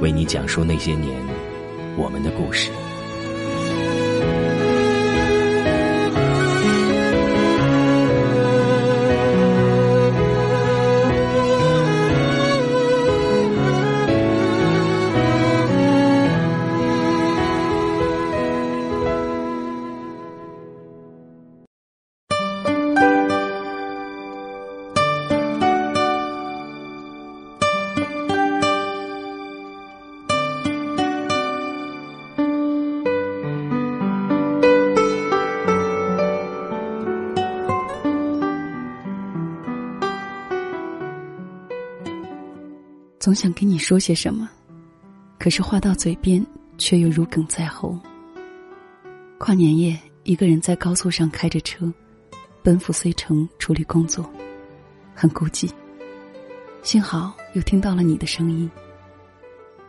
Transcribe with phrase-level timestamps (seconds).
[0.00, 1.20] 为你讲述那些年
[1.96, 2.70] 我们的故事。
[43.36, 44.48] 想跟你说些什么，
[45.38, 46.44] 可是话到嘴边
[46.78, 47.98] 却又如鲠在喉。
[49.38, 51.92] 跨年夜，一个人在高速上开着车，
[52.62, 54.28] 奔赴遂城处理工作，
[55.14, 55.70] 很孤寂。
[56.82, 58.70] 幸好又听到了你的声音。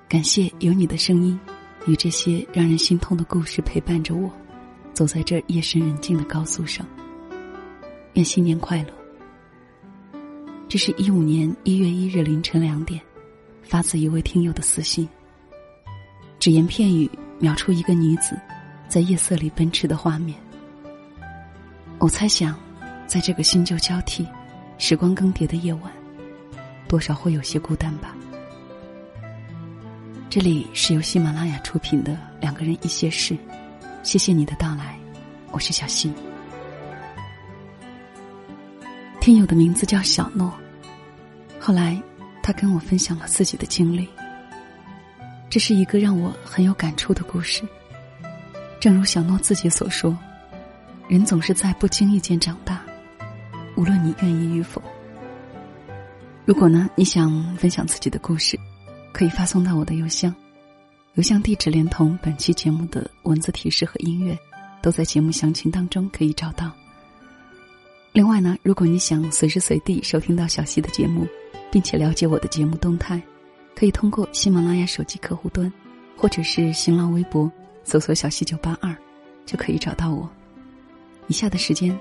[0.10, 1.40] 感谢有你的声音，
[1.86, 4.30] 与这些让人心痛的故事陪伴着我，
[4.94, 6.86] 走在这夜深人静的高速上。
[8.14, 8.94] 愿新年快乐。
[10.68, 13.00] 这是一五年一月一日凌晨两点。
[13.68, 15.08] 发自一位听友的私信，
[16.40, 18.40] 只言片语描出一个女子
[18.88, 20.40] 在夜色里奔驰的画面。
[22.00, 22.58] 我猜想，
[23.06, 24.26] 在这个新旧交替、
[24.78, 25.92] 时光更迭的夜晚，
[26.88, 28.16] 多少会有些孤单吧。
[30.30, 33.34] 这里是由喜马拉雅出品的《两个人一些事》，
[34.02, 34.98] 谢谢你的到来，
[35.52, 36.14] 我是小溪。
[39.20, 40.54] 听友的名字叫小诺，
[41.60, 42.02] 后来。
[42.48, 44.08] 他跟我分享了自己的经历，
[45.50, 47.62] 这是一个让我很有感触的故事。
[48.80, 50.18] 正如小诺自己所说，
[51.10, 52.82] 人总是在不经意间长大，
[53.76, 54.82] 无论你愿意与否。
[56.46, 58.58] 如果呢，你想分享自己的故事，
[59.12, 60.34] 可以发送到我的邮箱，
[61.16, 64.40] 邮箱地址连同本期节目的文字提示和音乐，
[64.82, 66.72] 都在节目详情当中可以找到。
[68.14, 71.28] 另外呢，如果你想随时随地收听到小溪的节目。
[71.78, 73.22] 并且了解我的节目动态，
[73.76, 75.72] 可以通过喜马拉雅手机客户端，
[76.16, 77.52] 或者是新浪微博
[77.84, 78.98] 搜索“小溪九八二”，
[79.46, 80.28] 就可以找到我。
[81.28, 81.96] 以下的时间，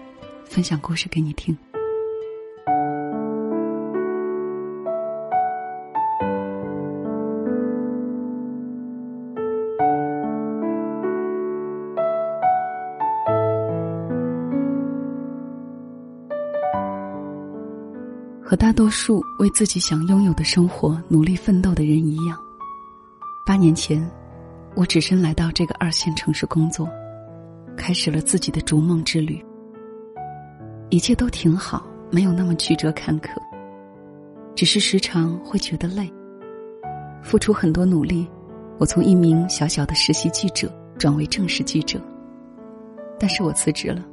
[0.47, 1.55] 分享故事给你听。
[18.57, 22.39] 大多数为自己想拥有的生活努力奋斗的人一样，
[23.45, 24.09] 八年前，
[24.75, 26.89] 我只身来到这个二线城市工作，
[27.77, 29.45] 开始了自己的逐梦之旅。
[30.91, 33.31] 一切都挺好，没有那么曲折坎坷，
[34.55, 36.11] 只是时常会觉得累。
[37.23, 38.27] 付出很多努力，
[38.79, 42.01] 我从一名小小的实习记者转为正式记者，
[43.19, 44.05] 但是我辞职了，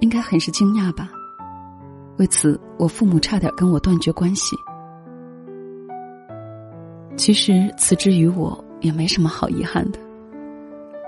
[0.00, 1.08] 应该很是惊讶吧。
[2.18, 4.56] 为此，我父母差点跟我断绝关系。
[7.16, 10.00] 其实辞职于我也没什么好遗憾的，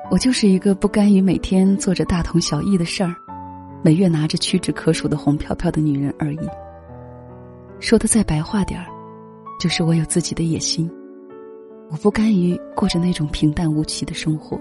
[0.09, 3.13] 我就是一个不甘于每天做着大同小异的事儿，
[3.83, 6.49] 每月拿着屈指可数的红票票的女人而已。
[7.81, 8.87] 说的再白话点儿，
[9.59, 10.89] 就是我有自己的野心，
[11.91, 14.57] 我不甘于过着那种平淡无奇的生活。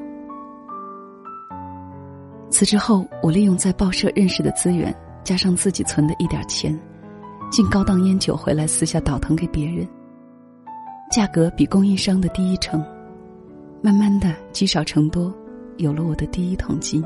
[2.49, 4.91] 辞职后，我利用在报社认识的资源。
[5.23, 6.77] 加上自己存的一点钱，
[7.53, 9.87] 进高档烟酒回来，私下倒腾给别人，
[11.11, 12.83] 价格比供应商的低一成。
[13.79, 15.31] 慢慢的积少成多，
[15.77, 17.05] 有了我的第一桶金。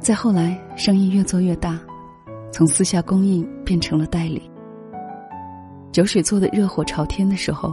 [0.00, 1.78] 再后来，生意越做越大，
[2.50, 4.50] 从私下供应变成了代理。
[5.92, 7.72] 酒水做的热火朝天的时候，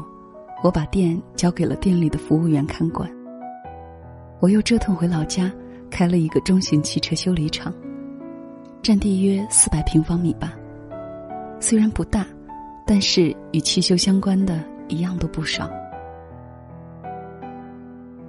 [0.63, 3.09] 我把店交给了店里的服务员看管。
[4.39, 5.51] 我又折腾回老家，
[5.89, 7.73] 开了一个中型汽车修理厂，
[8.83, 10.53] 占地约四百平方米吧。
[11.59, 12.25] 虽然不大，
[12.85, 15.69] 但是与汽修相关的一样都不少。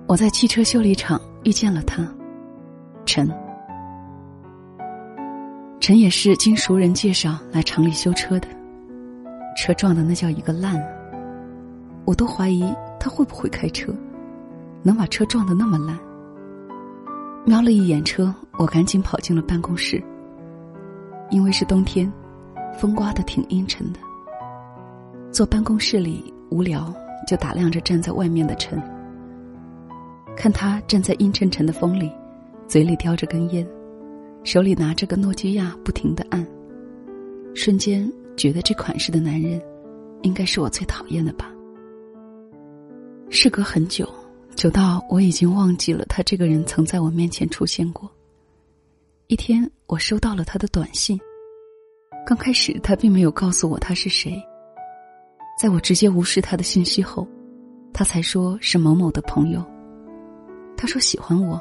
[0.07, 2.03] 我在汽车修理厂遇见了他，
[3.05, 3.29] 陈。
[5.81, 8.49] 陈也是经熟人介绍来厂里修车的，
[9.57, 10.83] 车撞的那叫一个烂，
[12.05, 12.65] 我都怀疑
[12.99, 13.95] 他会不会开车，
[14.83, 15.99] 能把车撞的那么烂。
[17.45, 20.03] 瞄了一眼车，我赶紧跑进了办公室。
[21.31, 22.11] 因为是冬天，
[22.79, 23.99] 风刮得挺阴沉的。
[25.33, 26.95] 坐办公室里无聊，
[27.27, 28.81] 就打量着站在外面的陈。
[30.37, 32.11] 看他站在阴沉沉的风里，
[32.67, 33.67] 嘴里叼着根烟，
[34.45, 36.47] 手里拿着个诺基亚，不停的按。
[37.55, 39.61] 瞬间觉得这款式的男人，
[40.23, 41.53] 应该是我最讨厌的吧。
[43.29, 44.09] 事隔很久，
[44.55, 48.09] 久到我已经忘记了他这个人曾在我面前出现过。
[49.27, 51.21] 一天，我收到了他的短信。
[52.29, 54.39] 刚开始，他并没有告诉我他是谁。
[55.59, 57.27] 在我直接无视他的信息后，
[57.91, 59.65] 他才说是某某的朋友。
[60.77, 61.59] 他说喜欢我，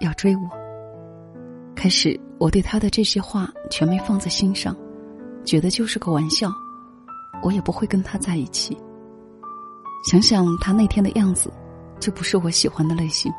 [0.00, 0.48] 要追我。
[1.76, 4.74] 开始我对他的这些话全没放在心上，
[5.44, 6.50] 觉得就是个玩笑，
[7.42, 8.74] 我也不会跟他在一起。
[10.10, 11.52] 想想他那天的样子，
[12.00, 13.30] 就不是我喜欢的类型。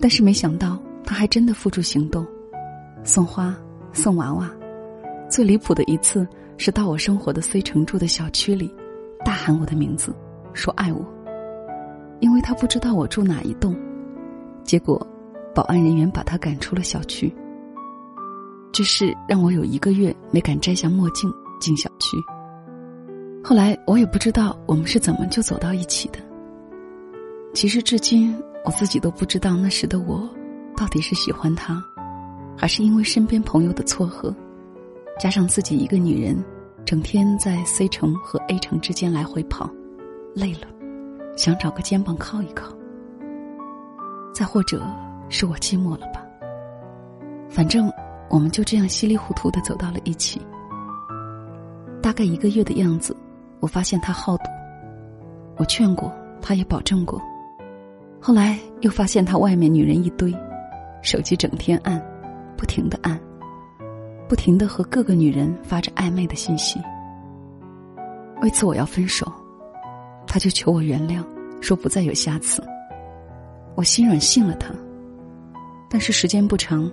[0.00, 2.26] 但是没想到他还真的付诸行动，
[3.04, 3.54] 送花，
[3.92, 4.50] 送娃娃。
[5.30, 6.26] 最离谱的一次
[6.58, 8.74] 是到我生活的 C 城住的小区里，
[9.24, 10.12] 大喊我的名字，
[10.52, 11.06] 说爱我。
[12.18, 13.74] 因为他不知道我住哪一栋，
[14.64, 15.00] 结果，
[15.54, 17.32] 保安人员把他赶出了小区。
[18.72, 22.16] 这事让我有一个月没敢摘下墨镜进小区。
[23.42, 26.18] 后来我也不知道我们是怎么就走到一起的。
[27.54, 30.28] 其实至今我自己都不知道那时的我，
[30.76, 31.82] 到底是喜欢他，
[32.56, 34.34] 还是因为身边朋友的撮合，
[35.18, 36.42] 加上自己一个女人，
[36.84, 39.68] 整天在 C 城和 A 城之间来回跑，
[40.34, 40.66] 累了。
[41.36, 42.74] 想找个肩膀靠一靠，
[44.34, 44.82] 再或者
[45.28, 46.22] 是我寂寞了吧。
[47.48, 47.90] 反正
[48.28, 50.40] 我们就这样稀里糊涂的走到了一起。
[52.02, 53.16] 大概一个月的样子，
[53.60, 54.44] 我发现他好赌，
[55.56, 56.12] 我劝过，
[56.42, 57.20] 他也保证过。
[58.20, 60.34] 后来又发现他外面女人一堆，
[61.02, 62.02] 手机整天按，
[62.56, 63.18] 不停的按，
[64.30, 66.80] 不停的和各个女人发着暧昧的信息。
[68.42, 69.26] 为此我要分手。
[70.24, 71.24] 他就求我原谅，
[71.60, 72.62] 说不再有下次。
[73.74, 74.72] 我心软信了他，
[75.90, 76.88] 但是时间不长，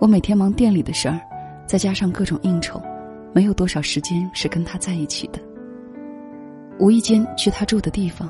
[0.00, 1.20] 我每天忙店里的事儿，
[1.64, 2.82] 再加上各种应酬，
[3.32, 5.38] 没有多少时间是跟他在一起的。
[6.80, 8.28] 无意间去他住的地方，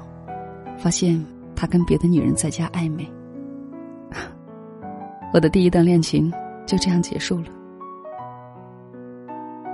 [0.76, 1.18] 发现
[1.56, 3.10] 他跟别的女人在家暧昧。
[5.32, 6.30] 我的第一段恋情
[6.66, 7.46] 就这样结束了。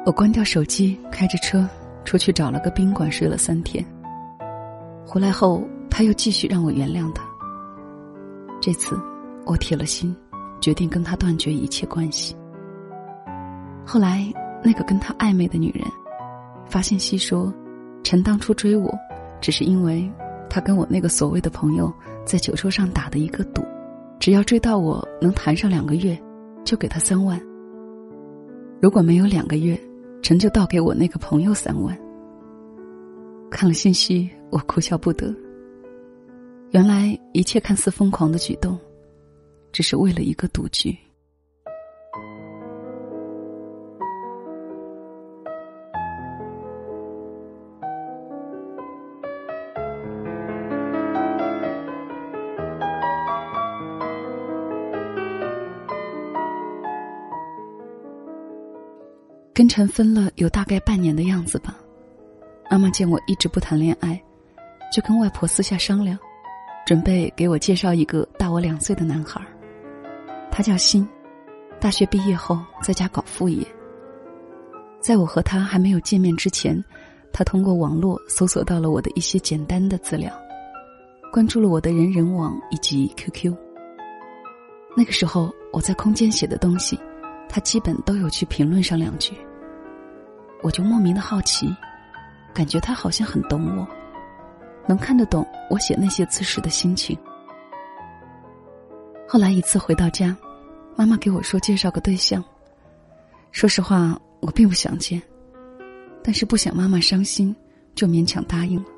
[0.07, 1.67] 我关掉手机，开着车
[2.05, 3.83] 出去找了个宾馆睡了三天。
[5.07, 7.25] 回来后，他又继续让我原谅他。
[8.61, 9.01] 这次，
[9.47, 10.15] 我铁了心，
[10.61, 12.37] 决定跟他断绝一切关系。
[13.87, 14.31] 后来，
[14.63, 15.83] 那个跟他暧昧的女人
[16.67, 17.51] 发信息说
[18.05, 18.95] ：“陈当初追我，
[19.41, 20.07] 只是因为
[20.51, 21.91] 他跟我那个所谓的朋友
[22.27, 23.65] 在酒桌上打的一个赌，
[24.21, 26.19] 只要追到我能谈上两个月，
[26.63, 27.41] 就给他三万。
[28.83, 29.79] 如果没有两个月，
[30.25, 31.95] 陈就倒给我那个朋友三万。”
[33.53, 35.33] 看了信息，我哭笑不得。
[36.71, 38.79] 原来一切看似疯狂的举动，
[39.71, 40.97] 只是为了一个赌局。
[59.55, 61.79] 跟陈分了有大概半年的样子吧。
[62.69, 64.21] 妈妈见我一直不谈恋爱，
[64.93, 66.19] 就跟外婆私下商量，
[66.85, 69.41] 准备给我介绍一个大我两岁的男孩。
[70.51, 71.09] 他叫新，
[71.79, 73.65] 大学毕业后在家搞副业。
[75.01, 76.83] 在我和他还没有见面之前，
[77.33, 80.33] 他通过网络搜索到了我的一些简单的资料，
[81.33, 83.55] 关注了我的人人网以及 QQ。
[84.97, 86.99] 那个时候我在空间写的东西，
[87.49, 89.35] 他基本都有去评论上两句。
[90.63, 91.75] 我就莫名的好奇。
[92.55, 93.85] 感觉他好像很懂我，
[94.87, 97.19] 能看得懂我写那些字时的心情。
[99.27, 100.37] 后来一次回到家，
[100.95, 102.45] 妈妈给我说介绍个对象。
[103.51, 105.21] 说实话，我并不想见，
[106.23, 107.53] 但是不想妈妈伤心，
[107.97, 108.89] 就勉强答应了。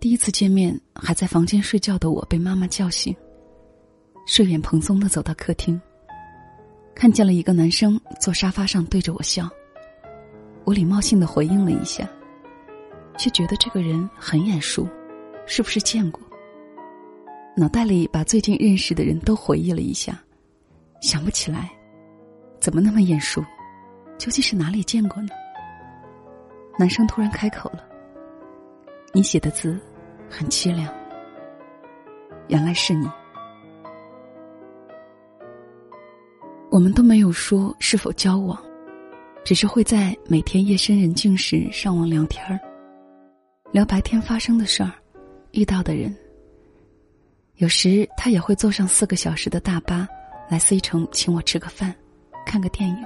[0.00, 3.14] 第一次见面，还在房间睡觉的我被妈妈叫醒，
[4.26, 5.78] 睡眼蓬松的走到客厅，
[7.00, 9.48] 看见了一个男生坐沙发上对着我笑。
[10.66, 12.06] 我礼貌性的回应了一下，
[13.16, 14.86] 却觉得这个人很眼熟，
[15.46, 16.20] 是不是见过？
[17.56, 20.22] 脑袋里把最近认识的人都回忆了一下，
[21.00, 21.70] 想不起来，
[22.60, 23.42] 怎么那么眼熟？
[24.18, 25.30] 究竟是哪里见过呢？
[26.78, 27.82] 男生突然开口了
[29.14, 29.80] ：“你写的字
[30.28, 30.86] 很凄凉。”
[32.48, 33.08] 原来是你。
[36.70, 38.58] 我们都没有说是否交往。
[39.42, 42.60] 只是会在每天夜深人静时上网聊天儿，
[43.72, 44.92] 聊白天发生的事儿，
[45.52, 46.14] 遇到的人。
[47.56, 50.06] 有时他也会坐上四个小时的大巴
[50.48, 51.94] 来 C 城请我吃个饭，
[52.46, 53.04] 看个电影，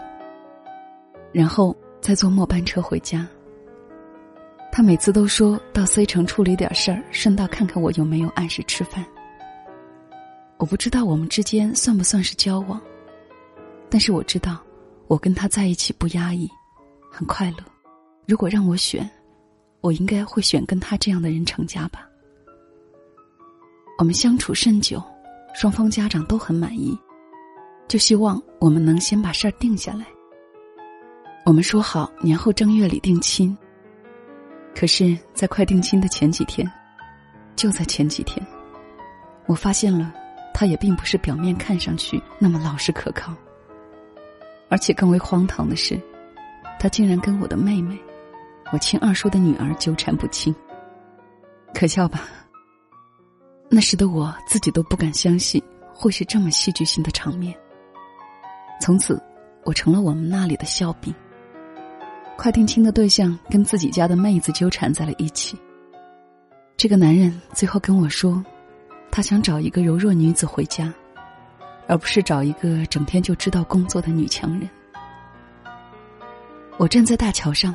[1.32, 3.26] 然后再坐末班车回家。
[4.72, 9.06] 他每次都说到 C 城处理点事儿，顺道看看我有没有按时吃饭。
[10.58, 12.80] 我不知道我们之间算不算是交往，
[13.94, 14.60] 但是我知道。
[15.06, 16.50] 我跟他在一起不压抑，
[17.12, 17.58] 很快乐。
[18.26, 19.08] 如果让我选，
[19.82, 22.08] 我应该会选跟他这样的人成家吧。
[23.98, 25.00] 我们相处甚久，
[25.54, 26.98] 双方家长都很满意，
[27.86, 30.06] 就希望我们能先把事儿定下来。
[31.44, 33.56] 我们说好年后正月里定亲。
[34.74, 36.68] 可是，在快定亲的前几天，
[37.54, 38.44] 就在前几天，
[39.46, 40.12] 我发现了，
[40.52, 43.32] 他也并不是表面看上去那么老实可靠。
[44.68, 46.00] 而且更为荒唐的是，
[46.78, 47.98] 他竟然跟我的妹妹，
[48.72, 50.54] 我亲二叔的女儿纠缠不清。
[51.72, 52.22] 可笑吧？
[53.68, 57.54] 那时的我自己都不敢相信会是这么戏剧性的场面。
[58.80, 59.20] 从此，
[59.64, 61.14] 我成了我们那里的笑柄。
[62.36, 65.56] 快定亲的对象跟自己家的妹子纠缠在了一起。
[66.76, 68.44] 这个男人最后跟我说，
[69.10, 70.92] 他想找一个柔弱女子回家。
[71.86, 74.68] 而不是找一个整天就知道工作的女强人。
[76.76, 77.74] 我站在大桥上，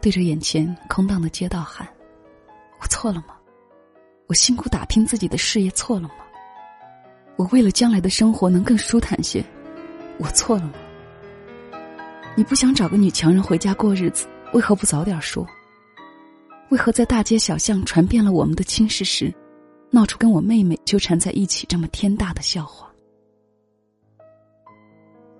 [0.00, 1.88] 对着眼前空荡的街道喊
[2.80, 3.34] ：“我错了吗？
[4.26, 6.14] 我辛苦打拼自己的事业错了吗？
[7.36, 9.44] 我为了将来的生活能更舒坦些，
[10.18, 10.72] 我错了吗？
[12.34, 15.46] 你不想找个女强人回家过日子，为何不早点说？
[16.70, 19.32] 为何在大街小巷传遍了我们的亲事时，
[19.90, 22.85] 闹出跟我妹妹纠缠在一起这么天大的笑话？”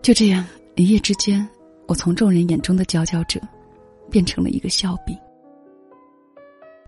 [0.07, 0.47] 就这样，
[0.77, 1.45] 一夜之间，
[1.89, 3.41] 我从众人眼中的佼佼者，
[4.09, 5.19] 变成了一个笑柄。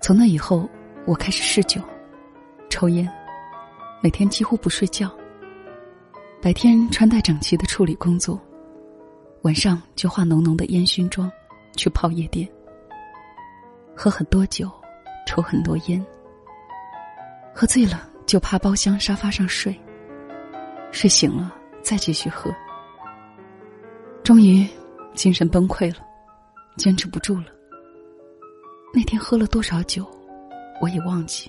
[0.01, 0.71] 从那以后，
[1.05, 1.83] 我开始嗜酒、
[2.71, 3.13] 抽烟，
[4.01, 5.13] 每天几乎不睡觉。
[6.41, 8.41] 白天穿戴整齐的处理工作，
[9.43, 11.29] 晚上就化浓浓的烟熏妆，
[11.77, 12.49] 去泡夜店，
[13.97, 14.71] 喝很多酒，
[15.27, 16.07] 抽很多烟。
[17.53, 19.77] 喝醉了就趴包厢沙发上睡，
[20.93, 22.55] 睡醒了再继续喝。
[24.29, 24.69] 终于，
[25.15, 26.01] 精神崩溃了，
[26.77, 27.47] 坚持不住了。
[28.93, 30.07] 那天喝了多少酒，
[30.83, 31.49] 我也忘记。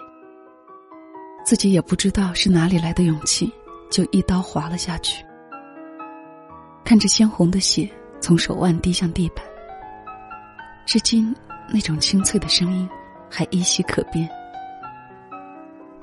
[1.44, 3.52] 自己也不知道是哪里来的勇气，
[3.92, 5.26] 就一刀划了下去。
[6.86, 7.86] 看着鲜红的血
[8.22, 9.44] 从手腕滴向地板，
[10.86, 11.36] 至今
[11.68, 12.90] 那种清脆的声音
[13.30, 14.26] 还依稀可辨。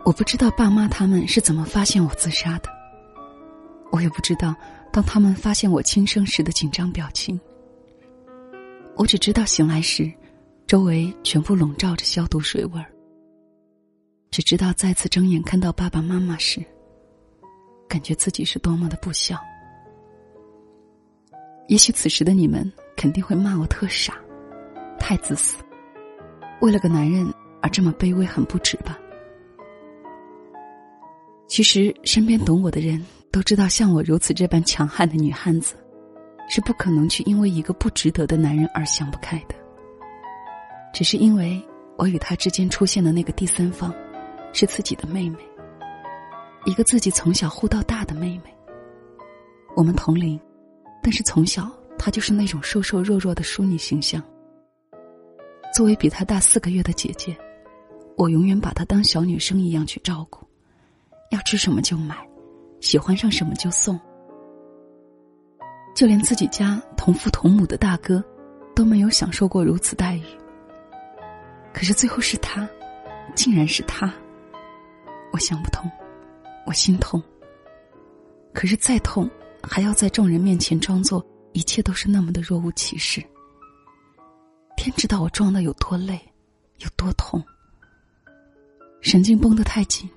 [0.04, 2.68] 我不知道爸妈他们是怎么发现我自杀的，
[3.90, 4.54] 我也不知道。
[4.96, 7.38] 当他们发现我轻生时的紧张表情，
[8.96, 10.10] 我只知道醒来时，
[10.66, 12.86] 周围全部笼罩着消毒水味儿。
[14.30, 16.64] 只知道再次睁眼看到爸爸妈妈时，
[17.86, 19.38] 感觉自己是多么的不孝。
[21.68, 24.18] 也许此时的你们肯定会骂我特傻，
[24.98, 25.58] 太自私，
[26.62, 28.98] 为了个男人而这么卑微，很不值吧？
[31.46, 33.04] 其实身边懂我的人。
[33.36, 35.74] 都知道，像我如此这般强悍的女汉子，
[36.48, 39.54] 是不可能去因为一个不值得的男人而想不开的。
[40.90, 41.62] 只是因为
[41.98, 43.94] 我与他之间出现的那个第三方，
[44.54, 45.36] 是自己的妹妹，
[46.64, 48.44] 一个自己从小护到大的妹妹。
[49.74, 50.40] 我们同龄，
[51.02, 54.22] 但是从小她就是那种瘦瘦弱弱的淑女形象。
[55.74, 57.36] 作为比她大四个月的姐姐，
[58.16, 60.42] 我永远把她当小女生一样去照顾，
[61.32, 62.16] 要吃什么就买。
[62.80, 63.98] 喜欢上什么就送，
[65.94, 68.22] 就连自己家同父同母的大哥，
[68.74, 70.22] 都没有享受过如此待遇。
[71.72, 72.68] 可是最后是他，
[73.34, 74.12] 竟然是他，
[75.32, 75.90] 我想不通，
[76.66, 77.22] 我心痛。
[78.52, 79.28] 可是再痛，
[79.62, 83.22] 还要在众人面前装作一切都是那么的若无其事。
[84.76, 86.20] 天知道我装的有多累，
[86.78, 87.42] 有多痛。
[89.00, 90.08] 神经绷得太紧，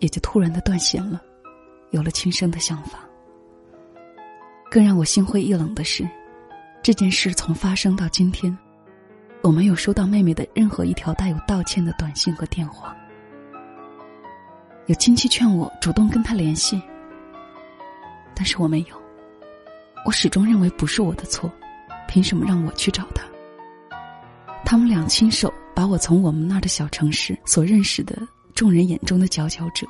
[0.00, 1.22] 也就突然的断弦了，
[1.90, 3.00] 有了轻生的想法。
[4.70, 6.08] 更让我心灰意冷的是，
[6.82, 8.56] 这件事从发生到今天，
[9.42, 12.94] 我没有收到妹妹的任何一条带有道歉的短信和电话。
[14.86, 16.80] 有亲戚劝我主动跟她联系，
[18.34, 19.02] 但是我没有。
[20.04, 21.50] 我始终认为不是我的错，
[22.06, 23.24] 凭什么让我去找他？
[24.64, 28.16] 他们俩亲手把我从我们那儿的小城市所认识的
[28.54, 29.86] 众人眼中的佼佼者，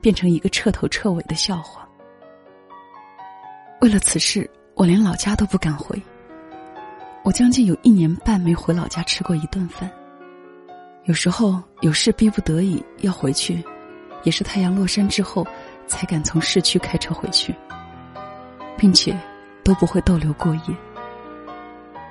[0.00, 1.88] 变成一个彻头彻尾的笑话。
[3.80, 6.00] 为了此事，我连老家都不敢回。
[7.22, 9.90] 我将近有一年半没回老家吃过一顿饭。
[11.04, 13.62] 有时候有事逼不得已要回去，
[14.22, 15.46] 也是太阳落山之后，
[15.86, 17.54] 才敢从市区开车回去，
[18.76, 19.16] 并且。
[19.64, 20.74] 都不会逗留过夜。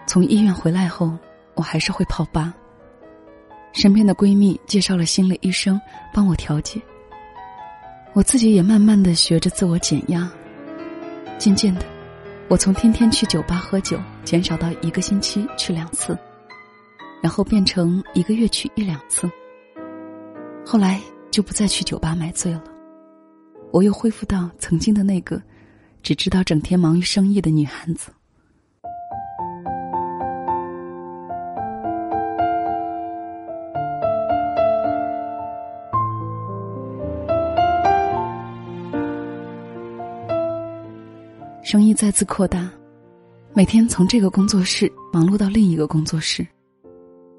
[0.05, 1.17] 从医院回来后，
[1.55, 2.53] 我还是会泡吧。
[3.73, 5.81] 身边的闺蜜介绍了心理医生
[6.13, 6.79] 帮我调节，
[8.17, 10.27] 我自己也慢慢的学着自我减压。
[11.37, 11.85] 渐渐的，
[12.47, 16.17] 我从天天去酒吧喝酒减少到一个星期去两次，
[17.21, 19.29] 然后变成一个月去一两次。
[20.65, 22.63] 后来就不再去酒吧买醉了，
[23.71, 25.39] 我又恢复到曾经的那个。
[26.01, 28.09] 只知道整天忙于生意的女汉子。
[41.67, 42.71] 生意再次扩大，
[43.53, 46.47] 每天从这个工作室忙碌到另一个工作室，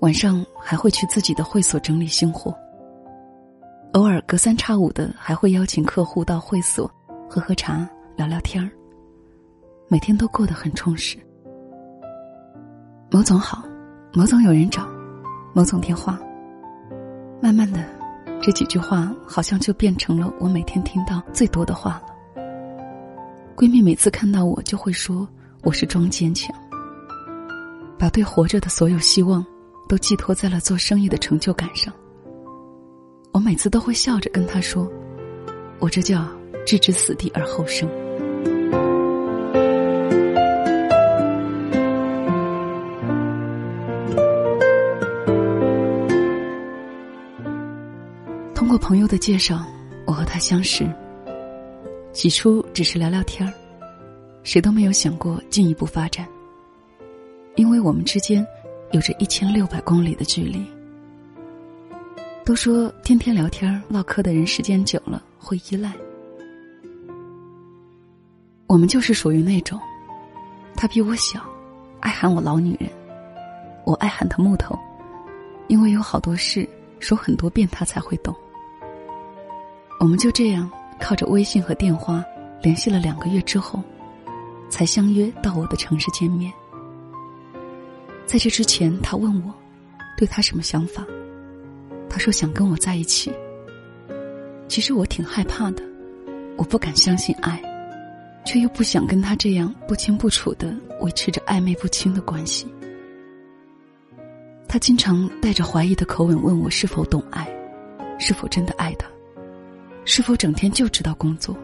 [0.01, 2.55] 晚上还会去自己的会所整理新货。
[3.95, 6.93] 偶尔隔三差五的还会邀请客户到会所
[7.27, 7.89] 喝喝茶。
[8.19, 8.69] 聊聊天儿，
[9.89, 11.17] 每天都过得很充实。
[13.11, 13.65] 某总好，
[14.13, 14.87] 某总有人找，
[15.55, 16.21] 某总电话。
[17.41, 17.83] 慢慢的，
[18.43, 22.18] 这几句话好像就变成了我每天听到最多的话了。
[23.59, 25.27] 闺蜜每次看到我就会说
[25.65, 26.55] 我是装坚强，
[27.99, 29.45] 把对活着的所有希望
[29.89, 31.93] 都寄托在了做生意的成就感上。
[33.33, 34.89] 我每次都会笑着跟她说，
[35.81, 36.25] 我这叫
[36.65, 37.89] 置之死地而后生。
[48.55, 49.67] 通过朋友的介绍，
[50.07, 50.89] 我和他相识。
[52.13, 53.53] 起初只是聊聊天儿，
[54.43, 56.27] 谁都没有想过进一步发展。
[57.57, 58.47] 因为我们之间
[58.93, 60.65] 有着一千六百公里的距离。
[62.45, 65.93] 都说天天聊天唠嗑的人，时间久了会依赖。
[68.67, 69.79] 我们就是属于那种，
[70.75, 71.41] 他比我小，
[72.01, 72.89] 爱喊我老女人，
[73.85, 74.79] 我爱喊他木头，
[75.67, 76.67] 因为有好多事
[77.01, 78.35] 说很多遍他才会懂。
[80.01, 82.25] 我们就这样靠着微信和电话
[82.63, 83.83] 联系了两个月之后，
[84.69, 86.53] 才相约到我的城市见面。
[88.27, 89.55] 在这之前，他问我
[90.17, 91.07] 对他什么想法，
[92.11, 93.33] 他说想跟我在一起。
[94.69, 95.83] 其实我挺害怕的，
[96.57, 97.59] 我不敢相信爱，
[98.45, 102.67] 却又不想跟他这样不清不楚的维持着暧昧不清的关系。
[104.69, 107.49] 他经常带着怀疑的口吻问我是否懂爱，
[108.19, 109.09] 是否真的爱他。
[110.09, 111.55] 是否整天就知道工作？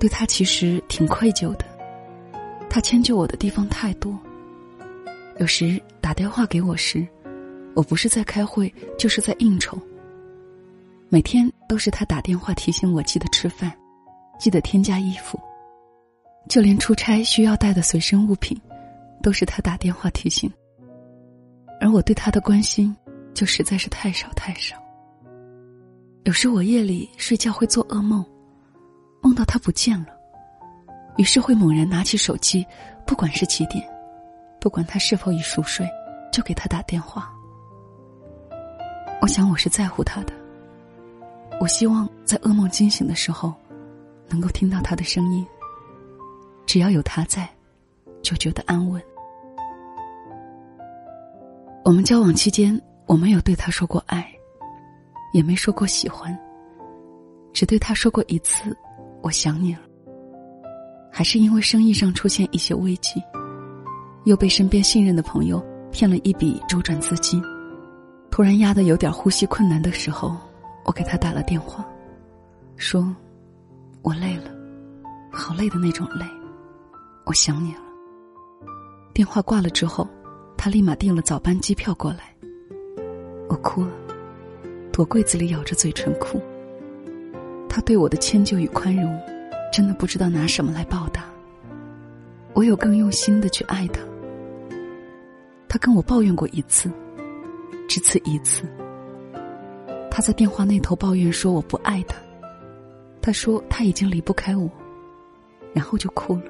[0.00, 1.66] 对他其实挺愧疚的，
[2.70, 4.18] 他迁就我的地方太多。
[5.38, 7.06] 有时打电话给我时，
[7.74, 9.78] 我不是在开会，就是在应酬。
[11.10, 13.70] 每天都是他打电话提醒我记得吃饭，
[14.38, 15.38] 记得添加衣服。
[16.48, 18.58] 就连出差需要带的随身物品，
[19.22, 20.50] 都是他打电话提醒。
[21.82, 22.96] 而我对他的关心，
[23.34, 24.82] 就实在是太少太少。
[26.24, 28.24] 有时我夜里睡觉会做噩梦，
[29.20, 30.06] 梦到他不见了，
[31.18, 32.66] 于是会猛然拿起手机，
[33.06, 33.86] 不管是几点，
[34.58, 35.86] 不管他是否已熟睡，
[36.32, 37.30] 就给他打电话。
[39.20, 40.32] 我想我是在乎他的，
[41.60, 43.52] 我希望在噩梦惊醒的时候，
[44.26, 45.46] 能够听到他的声音。
[46.64, 47.46] 只要有他在，
[48.22, 49.02] 就觉得安稳。
[51.84, 54.26] 我们交往期间，我没有对他说过爱。
[55.34, 56.32] 也没说过喜欢，
[57.52, 58.74] 只对他说过一次
[59.20, 59.80] “我想你了”。
[61.10, 63.20] 还是因为生意上出现一些危机，
[64.26, 67.42] 又被身边信任的朋友骗了一笔周转资金，
[68.30, 70.36] 突然压得有点呼吸困难的时候，
[70.84, 71.84] 我给他打了电话，
[72.76, 73.04] 说
[74.02, 74.52] ：“我累了，
[75.32, 76.24] 好累的那种累，
[77.26, 77.80] 我想你了。”
[79.12, 80.08] 电话挂了之后，
[80.56, 82.36] 他立马订了早班机票过来，
[83.48, 84.03] 我哭了。
[84.94, 86.40] 躲柜子里咬着嘴唇哭。
[87.68, 89.20] 他对我的迁就与宽容，
[89.72, 91.24] 真的不知道拿什么来报答。
[92.52, 94.00] 我有更用心的去爱他。
[95.68, 96.88] 他跟我抱怨过一次，
[97.88, 98.62] 只此一次。
[100.12, 102.14] 他在电话那头抱怨说我不爱他，
[103.20, 104.70] 他说他已经离不开我，
[105.72, 106.44] 然后就哭了。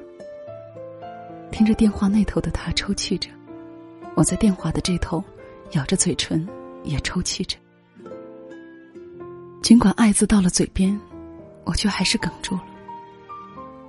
[1.50, 3.30] 听着电话那头的他抽泣着，
[4.14, 5.24] 我在电话的这头
[5.70, 6.46] 咬着嘴唇
[6.82, 7.56] 也抽泣着。
[9.64, 11.00] 尽管爱字到了嘴边，
[11.64, 12.62] 我却还是哽住了。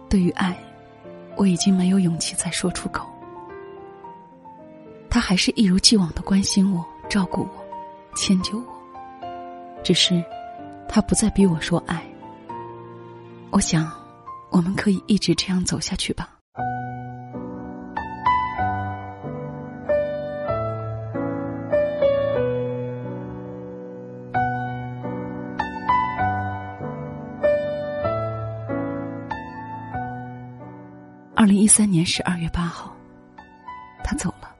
[0.09, 0.57] 对于爱，
[1.35, 3.05] 我已经没有勇气再说出口。
[5.09, 7.65] 他还是一如既往的关心我、照顾我、
[8.15, 8.65] 迁就我。
[9.83, 10.23] 只是，
[10.87, 12.01] 他不再逼我说爱。
[13.49, 13.91] 我想，
[14.51, 16.34] 我们可以一直这样走下去吧。
[31.65, 32.95] 一三年十二月八号，
[34.03, 34.55] 他走了，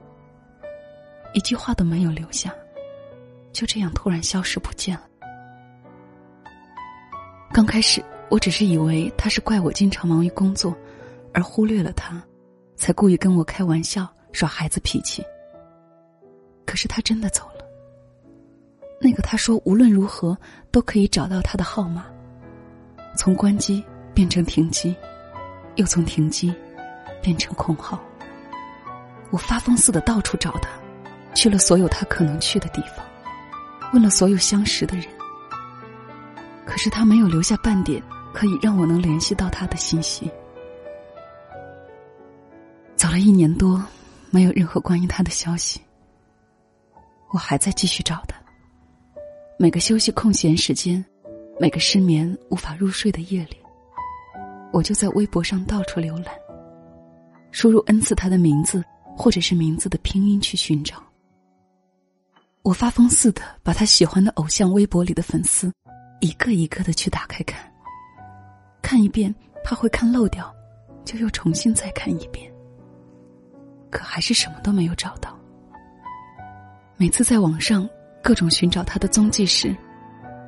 [1.36, 2.52] 一句话都没有留下，
[3.54, 5.04] 就这样突然消失不见了。
[7.54, 10.76] 刚开始，我只是以为他是怪我经常忙于工作，
[11.32, 12.20] 而忽略了他，
[12.76, 15.24] 才故意跟我开玩笑耍孩子脾气。
[16.66, 17.64] 可是他真的走了。
[19.00, 20.36] 那个他说无论如何
[20.72, 22.08] 都可以找到他的号码，
[23.16, 24.96] 从关机变成停机，
[25.76, 26.52] 又从停机
[27.26, 28.00] 变成空号。
[29.32, 30.70] 我发疯似的到处找他，
[31.34, 33.04] 去了所有他可能去的地方，
[33.94, 35.08] 问了所有相识的人。
[36.68, 38.00] 可是他没有留下半点
[38.32, 40.30] 可以让我能联系到他的信息。
[42.96, 43.84] 走了一年多，
[44.30, 45.82] 没有任何关于他的消息。
[47.32, 48.38] 我还在继续找他。
[49.58, 51.04] 每个休息空闲时间，
[51.60, 53.58] 每个失眠无法入睡的夜里，
[54.72, 56.36] 我就在微博上到处浏览，
[57.56, 58.84] 输入 n 次他的名字
[59.16, 61.02] 或者是名字的拼音去寻找。
[62.64, 65.72] 我发疯似的把他喜欢的偶像微博里的粉丝。
[66.20, 67.72] 一个一个的去打开看，
[68.82, 70.54] 看一遍怕会看漏掉，
[71.06, 72.52] 就又重新再看一遍。
[73.90, 75.40] 可还是什么都没有找到。
[76.98, 77.88] 每次在网上
[78.22, 79.74] 各种寻找他的踪迹时，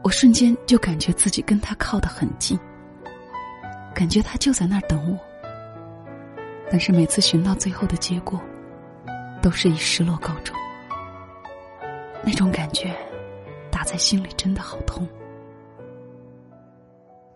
[0.04, 2.60] 我瞬间就感觉自己跟他靠得很近，
[3.96, 5.27] 感觉他就在那儿等我。
[6.70, 8.40] 但是每次寻到最后的结果，
[9.42, 10.56] 都是以失落告终。
[12.24, 12.94] 那种感觉，
[13.72, 15.08] 打在心里真的好痛。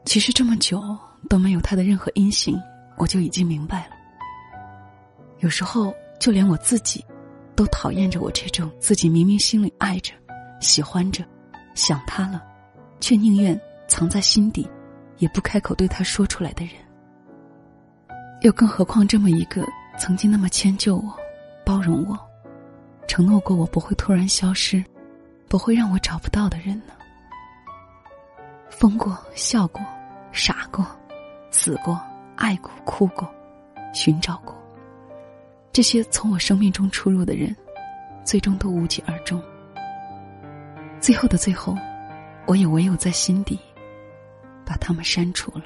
[0.03, 0.81] 其实这么久
[1.29, 2.59] 都没有他的任何音信，
[2.97, 3.91] 我就已经明白了。
[5.39, 7.05] 有时候就连我自己，
[7.55, 10.11] 都讨厌着我这种自己明明心里爱着、
[10.59, 11.23] 喜欢着、
[11.73, 12.43] 想他了，
[12.99, 14.69] 却宁愿藏在心底，
[15.19, 16.73] 也不开口对他说出来的人。
[18.41, 19.63] 又更何况这么一个
[19.99, 21.15] 曾经那么迁就我、
[21.63, 22.17] 包容我、
[23.07, 24.83] 承诺过我不会突然消失、
[25.47, 26.93] 不会让我找不到的人呢？
[28.69, 29.79] 疯过，笑过，
[30.31, 30.83] 傻过，
[31.51, 32.01] 死过，
[32.35, 33.31] 爱过，哭过，
[33.93, 34.55] 寻找过。
[35.71, 37.55] 这些从我生命中出入的人，
[38.23, 39.39] 最终都无疾而终。
[40.99, 41.77] 最后的最后，
[42.47, 43.59] 我也唯有在心底
[44.65, 45.65] 把他们删除了。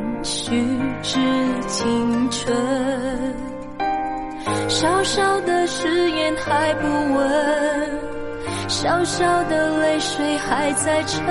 [0.51, 0.57] 虚
[1.01, 1.17] 掷
[1.65, 2.53] 青春。
[4.67, 7.99] 小小的誓言还不稳，
[8.67, 11.25] 小小的泪水还在撑，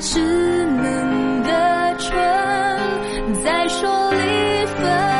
[0.00, 1.76] 稚嫩的。
[1.98, 2.14] 唇
[3.42, 5.15] 在说离分，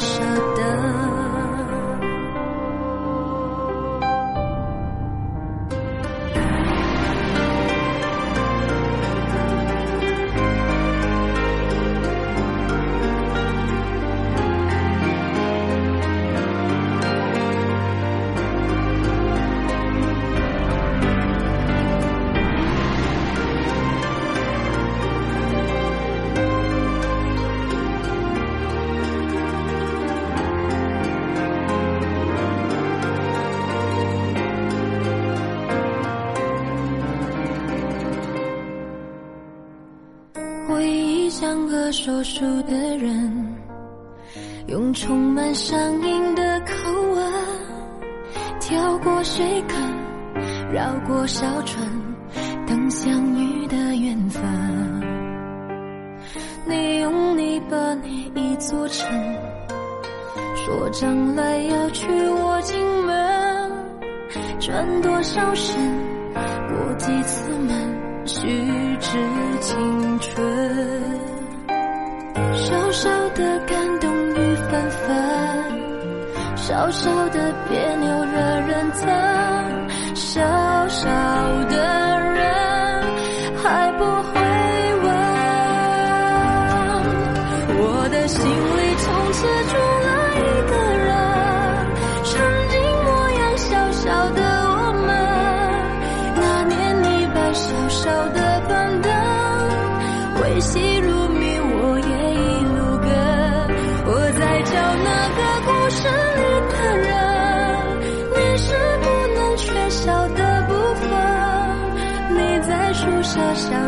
[0.00, 0.18] 舍
[0.56, 0.79] 得
[60.64, 63.72] 说将来要娶我进门，
[64.58, 65.74] 转多少身，
[66.34, 68.00] 过几次门。
[68.26, 68.46] 虚
[69.00, 69.18] 掷
[69.60, 70.46] 青春，
[72.54, 75.16] 小小的感动雨纷纷，
[76.54, 80.40] 小小的别扭惹人疼，小
[80.88, 81.08] 小
[81.70, 82.09] 的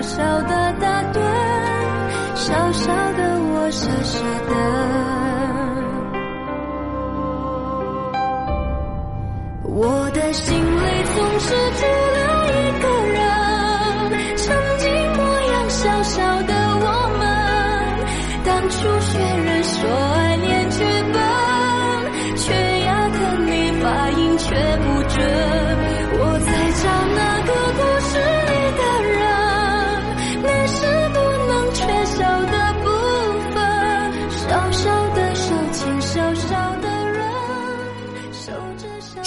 [0.02, 1.20] 小小的打盹，
[2.34, 4.52] 小小的我傻傻的。
[9.62, 11.54] 我的心里总是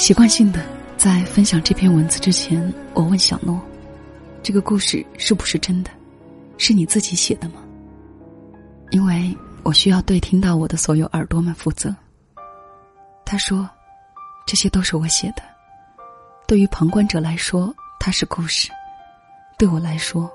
[0.06, 0.64] 习惯性的
[0.98, 3.60] 在分享这篇文字之前，我问小诺
[4.44, 5.90] ：“这个故事是不是真的？
[6.60, 7.56] 是你自己写的吗？”
[8.94, 9.36] 因为。
[9.64, 11.92] 我需要对听到我的所有耳朵们负责。
[13.26, 13.68] 他说
[14.46, 15.42] ：“这些都是我写的。
[16.48, 18.70] 对于旁观者来说，它是故事；
[19.58, 20.32] 对我来说，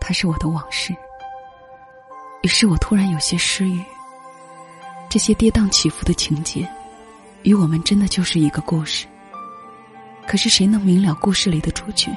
[0.00, 0.96] 它是我的往事。”
[2.40, 3.84] 于是我突然有些失语。
[5.10, 6.66] 这些跌宕起伏的情节，
[7.46, 9.06] 与我们真的就是一个故事。
[10.26, 12.10] 可是谁能明了故事里的主角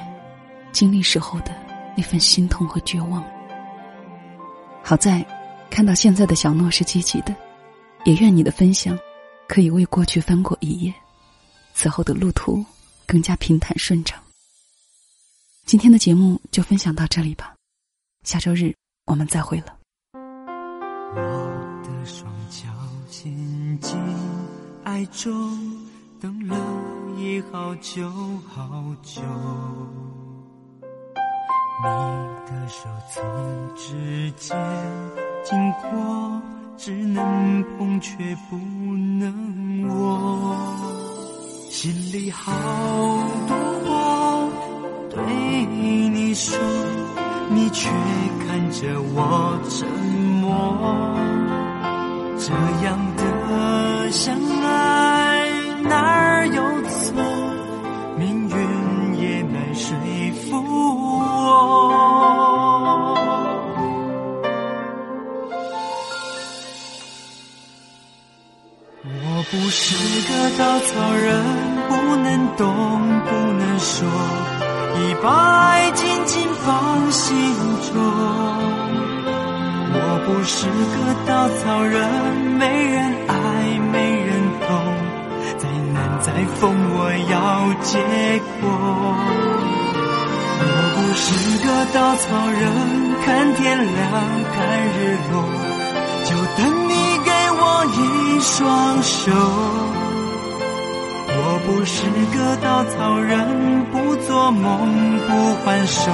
[0.72, 1.54] 经历时候的
[1.96, 3.24] 那份心痛和绝望？
[4.82, 5.26] 好在。
[5.70, 7.32] 看到现在的小诺是积极的，
[8.04, 8.98] 也愿你的分享
[9.46, 10.92] 可以为过去翻过一页，
[11.74, 12.62] 此后的路途
[13.06, 14.20] 更加平坦顺畅。
[15.64, 17.54] 今天的节目就分享到这里吧，
[18.24, 18.74] 下周日
[19.06, 19.78] 我们再会了。
[20.12, 22.66] 我的双脚
[23.08, 23.32] 陷
[23.78, 23.96] 进
[25.00, 25.32] 爱中，
[26.20, 26.54] 等了
[27.16, 28.06] 也好久
[28.46, 29.22] 好久。
[30.82, 31.86] 你
[32.44, 33.24] 的手从
[33.74, 34.54] 指尖
[35.42, 36.42] 经过，
[36.76, 38.12] 只能碰却
[38.50, 38.56] 不
[39.18, 40.54] 能握。
[41.70, 42.52] 心里好
[43.48, 44.50] 多话
[45.08, 45.18] 对
[46.10, 46.58] 你说，
[47.48, 47.88] 你却
[48.46, 49.88] 看着我沉
[50.42, 51.16] 默。
[52.42, 52.52] 这
[52.84, 54.89] 样的相爱
[69.50, 69.96] 不是
[70.28, 71.44] 个稻草人，
[71.88, 72.72] 不能动，
[73.24, 74.06] 不能说，
[74.94, 75.28] 已把
[75.66, 77.34] 爱紧紧放心
[77.92, 78.00] 中。
[79.92, 80.94] 我不是个
[81.26, 81.98] 稻草人，
[82.60, 83.34] 没人爱，
[83.90, 84.30] 没人
[84.68, 84.70] 懂，
[85.58, 87.98] 再难再疯，我要结
[88.60, 88.70] 果。
[90.62, 91.26] 我不是
[91.66, 92.62] 个稻草人，
[93.24, 93.98] 看天亮，
[94.54, 94.58] 看
[94.94, 95.34] 日落，
[96.24, 96.88] 就等
[97.92, 99.32] 一双手。
[101.32, 102.02] 我不是
[102.36, 105.30] 个稻草人，不做梦，不
[105.64, 106.10] 还手，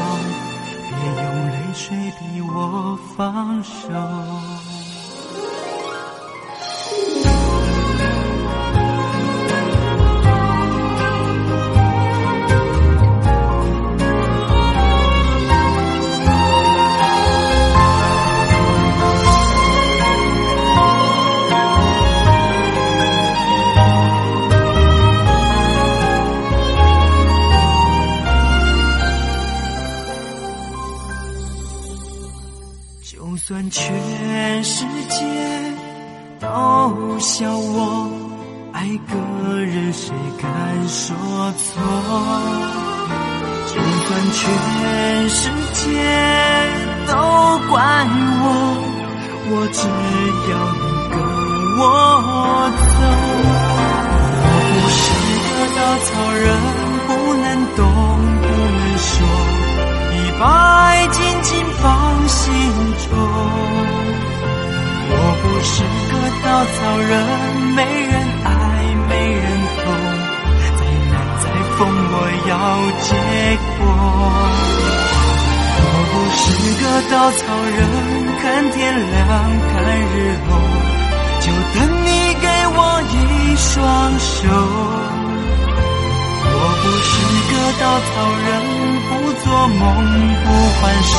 [0.89, 4.46] 别用泪水逼我放手。
[66.47, 67.13] 稻草人，
[67.75, 68.13] 没人
[68.45, 68.49] 爱，
[69.09, 69.45] 没人
[69.83, 69.85] 懂，
[70.79, 70.81] 再
[71.11, 71.45] 难再
[71.77, 71.79] 疯，
[72.13, 72.15] 我
[72.47, 72.55] 要
[73.03, 73.09] 结
[73.77, 73.79] 果。
[75.83, 76.43] 我不是
[76.81, 77.43] 个稻草
[77.77, 77.79] 人，
[78.41, 79.21] 看天亮，
[79.73, 79.75] 看
[80.07, 80.15] 日
[80.47, 80.51] 落，
[81.41, 82.09] 就等你
[82.41, 82.79] 给我
[83.11, 83.15] 一
[83.57, 83.75] 双
[84.21, 84.39] 手。
[86.49, 87.13] 我不是
[87.51, 88.09] 个稻草
[88.47, 88.49] 人，
[89.09, 89.11] 不
[89.43, 89.83] 做梦，
[90.45, 90.47] 不
[90.81, 91.13] 还手，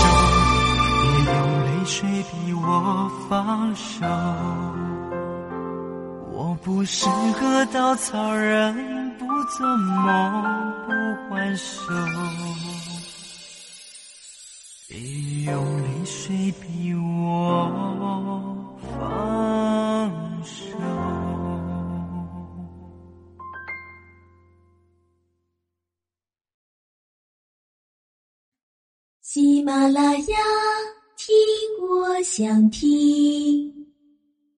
[1.01, 1.03] 别
[1.35, 1.95] 用泪水
[2.31, 2.65] 逼我
[3.29, 3.35] 放
[3.75, 4.07] 手。
[6.63, 7.05] 不是
[7.39, 10.91] 个稻草人，不做梦，不
[11.29, 11.93] 还手。
[14.87, 14.97] 别
[15.45, 18.67] 用泪水逼我
[18.97, 20.77] 放手。
[29.21, 30.37] 喜马拉雅，
[31.15, 31.35] 听
[31.87, 33.76] 我想听。